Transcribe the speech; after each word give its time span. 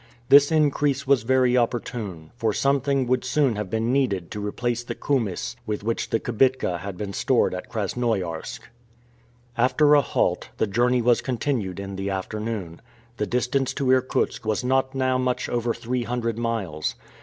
This 0.29 0.51
increase 0.51 1.05
was 1.05 1.21
very 1.21 1.55
opportune, 1.55 2.31
for 2.35 2.53
something 2.53 3.05
would 3.05 3.23
soon 3.23 3.55
have 3.55 3.69
been 3.69 3.93
needed 3.93 4.31
to 4.31 4.43
replace 4.43 4.83
the 4.83 4.95
koumyss 4.95 5.55
with 5.67 5.83
which 5.83 6.09
the 6.09 6.19
kibitka 6.19 6.79
had 6.79 6.97
been 6.97 7.13
stored 7.13 7.53
at 7.53 7.69
Krasnoiarsk. 7.69 8.61
After 9.55 9.93
a 9.93 10.01
halt, 10.01 10.49
the 10.57 10.65
journey 10.65 11.03
was 11.03 11.21
continued 11.21 11.79
in 11.79 11.97
the 11.97 12.09
afternoon. 12.09 12.81
The 13.17 13.27
distance 13.27 13.75
to 13.75 13.91
Irkutsk 13.91 14.43
was 14.43 14.63
not 14.63 14.95
now 14.95 15.19
much 15.19 15.47
over 15.47 15.71
three 15.71 16.01
hundred 16.01 16.35
miles. 16.35 16.95